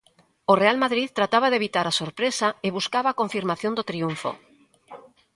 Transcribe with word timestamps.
O 0.51 0.53
Real 0.63 0.77
Madrid 0.83 1.07
trataba 1.17 1.47
de 1.49 1.59
evitar 1.61 1.85
a 1.87 1.97
sorpresa 2.01 2.47
e 2.65 2.67
buscaba 2.77 3.09
a 3.11 3.17
confirmación 3.21 3.71
do 3.75 3.87
triunfo. 3.89 4.31